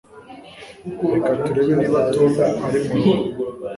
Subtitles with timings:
[1.13, 2.33] Reka turebe niba Tom
[2.65, 3.43] ari murugo